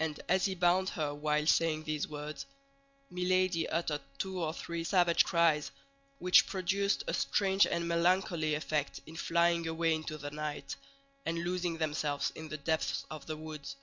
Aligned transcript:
And 0.00 0.18
as 0.30 0.46
he 0.46 0.54
bound 0.54 0.88
her 0.88 1.12
while 1.14 1.46
saying 1.46 1.84
these 1.84 2.08
words, 2.08 2.46
Milady 3.10 3.68
uttered 3.68 4.00
two 4.16 4.42
or 4.42 4.54
three 4.54 4.82
savage 4.82 5.26
cries, 5.26 5.70
which 6.18 6.46
produced 6.46 7.04
a 7.06 7.12
strange 7.12 7.66
and 7.66 7.86
melancholy 7.86 8.54
effect 8.54 9.00
in 9.04 9.14
flying 9.14 9.68
away 9.68 9.92
into 9.94 10.16
the 10.16 10.30
night, 10.30 10.76
and 11.26 11.44
losing 11.44 11.76
themselves 11.76 12.32
in 12.34 12.48
the 12.48 12.56
depths 12.56 13.04
of 13.10 13.26
the 13.26 13.36
woods. 13.36 13.76